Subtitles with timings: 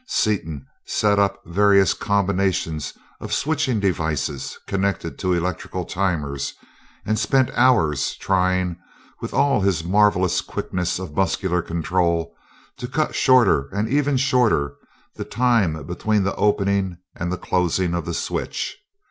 [0.07, 6.55] Seaton set up various combinations of switching devices connected to electrical timers,
[7.05, 8.77] and spent hours trying,
[9.21, 12.33] with all his marvelous quickness of muscular control,
[12.77, 14.73] to cut shorter and ever shorter
[15.17, 18.79] the time between the opening and the closing of the switch.